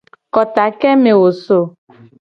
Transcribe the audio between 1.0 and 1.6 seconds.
me wo so?